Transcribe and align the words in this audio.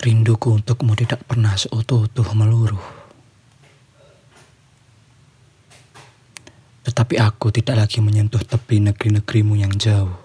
Rinduku 0.00 0.56
untukmu 0.56 0.96
tidak 0.96 1.20
pernah 1.28 1.52
seutuh-utuh 1.52 2.24
meluruh. 2.32 2.80
Tetapi 6.88 7.20
aku 7.20 7.52
tidak 7.52 7.84
lagi 7.84 8.00
menyentuh 8.00 8.40
tepi 8.40 8.80
negeri-negerimu 8.80 9.60
yang 9.60 9.76
jauh. 9.76 10.16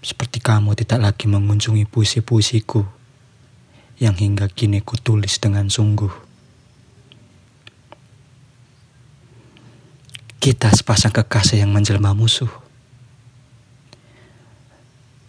Seperti 0.00 0.40
kamu 0.40 0.72
tidak 0.72 1.12
lagi 1.12 1.28
mengunjungi 1.28 1.84
puisi-puisiku 1.92 2.80
yang 4.00 4.16
hingga 4.16 4.48
kini 4.48 4.80
kutulis 4.80 5.36
dengan 5.36 5.68
sungguh. 5.68 6.12
Kita 10.40 10.72
sepasang 10.72 11.12
kekasih 11.12 11.60
yang 11.60 11.72
menjelma 11.72 12.16
musuh. 12.16 12.63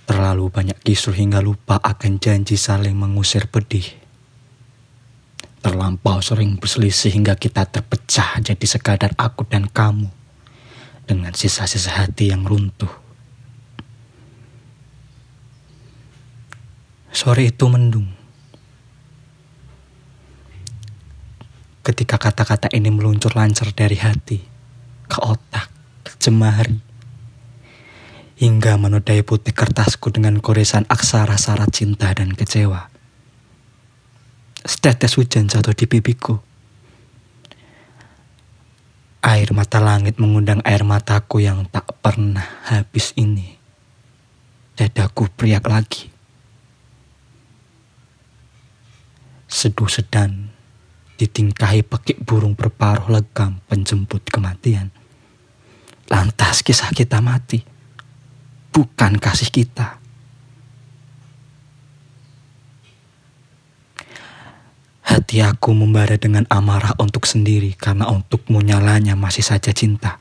Terlalu 0.05 0.53
banyak 0.53 0.77
kisruh 0.85 1.17
hingga 1.17 1.41
lupa 1.41 1.81
akan 1.81 2.21
janji 2.21 2.61
saling 2.61 2.93
mengusir 2.93 3.49
pedih. 3.49 3.89
Terlampau 5.65 6.21
sering 6.21 6.61
berselisih 6.61 7.09
hingga 7.17 7.33
kita 7.33 7.65
terpecah 7.65 8.37
jadi 8.37 8.65
sekadar 8.69 9.17
aku 9.17 9.49
dan 9.49 9.65
kamu. 9.65 10.13
Dengan 11.09 11.33
sisa-sisa 11.33 12.05
hati 12.05 12.29
yang 12.29 12.45
runtuh. 12.45 12.89
Sore 17.09 17.49
itu 17.49 17.65
mendung. 17.65 18.05
Ketika 21.81 22.21
kata-kata 22.21 22.69
ini 22.73 22.93
meluncur 22.93 23.33
lancar 23.33 23.73
dari 23.73 23.97
hati 23.97 24.37
ke 25.09 25.17
otak, 25.21 25.69
ke 26.05 26.11
jemari, 26.21 26.84
hingga 28.35 28.75
menodai 28.75 29.23
putih 29.23 29.55
kertasku 29.55 30.11
dengan 30.11 30.43
goresan 30.43 30.83
aksara 30.91 31.39
syarat 31.39 31.71
cinta 31.71 32.11
dan 32.11 32.35
kecewa. 32.35 32.91
Setetes 34.65 35.15
hujan 35.15 35.47
jatuh 35.47 35.71
di 35.71 35.87
pipiku. 35.87 36.35
Air 39.25 39.49
mata 39.55 39.81
langit 39.81 40.21
mengundang 40.21 40.61
air 40.67 40.85
mataku 40.85 41.41
yang 41.41 41.65
tak 41.71 41.95
pernah 42.03 42.45
habis 42.67 43.15
ini. 43.17 43.57
Dadaku 44.75 45.31
priak 45.33 45.65
lagi. 45.65 46.11
Seduh 49.47 49.87
sedan 49.87 50.51
ditingkahi 51.15 51.87
pekik 51.87 52.19
burung 52.27 52.59
berparuh 52.59 53.07
legam 53.07 53.63
penjemput 53.71 54.27
kematian. 54.27 54.91
Lantas 56.11 56.59
kisah 56.61 56.91
kita 56.91 57.23
mati 57.23 57.74
bukan 58.75 59.15
kasih 59.15 59.47
kita. 59.47 60.03
Hati 65.07 65.39
aku 65.39 65.71
membara 65.71 66.19
dengan 66.19 66.43
amarah 66.51 66.91
untuk 66.99 67.23
sendiri 67.23 67.71
karena 67.79 68.11
untukmu 68.11 68.59
nyalanya 68.59 69.15
masih 69.15 69.47
saja 69.47 69.71
cinta. 69.71 70.19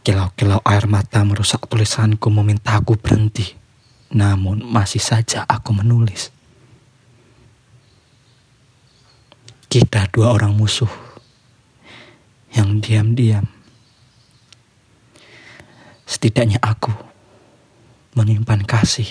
Kilau-kilau 0.00 0.64
air 0.64 0.88
mata 0.88 1.20
merusak 1.20 1.68
tulisanku 1.68 2.32
meminta 2.32 2.80
aku 2.80 2.96
berhenti. 2.96 3.44
Namun 4.16 4.64
masih 4.64 5.04
saja 5.04 5.44
aku 5.44 5.76
menulis. 5.76 6.32
Kita 9.68 10.08
dua 10.08 10.32
orang 10.32 10.56
musuh 10.56 10.88
yang 12.56 12.80
diam-diam. 12.80 13.44
Setidaknya 16.08 16.58
aku 16.58 17.09
menyimpan 18.14 18.66
kasih. 18.66 19.08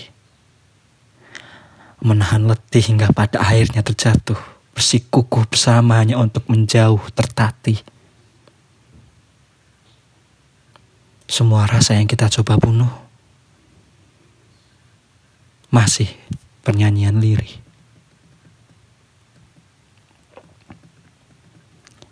Menahan 2.00 2.47
letih 2.47 2.83
hingga 2.83 3.11
pada 3.11 3.44
akhirnya 3.44 3.83
terjatuh, 3.83 4.40
bersikukuh 4.72 5.46
bersamanya 5.51 6.16
untuk 6.16 6.47
menjauh 6.47 7.00
tertatih. 7.12 7.84
Semua 11.29 11.69
rasa 11.69 11.94
yang 11.94 12.09
kita 12.09 12.25
coba 12.41 12.57
bunuh 12.57 12.90
masih 15.69 16.09
pernyanyian 16.66 17.22
lirih. 17.22 17.62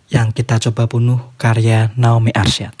Yang 0.08 0.28
kita 0.40 0.62
coba 0.70 0.86
bunuh 0.86 1.20
karya 1.36 1.90
Naomi 1.98 2.30
Arsyad. 2.32 2.77